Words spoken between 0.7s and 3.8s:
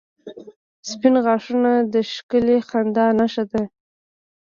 •سپین غاښونه د ښکلي خندا نښه ده.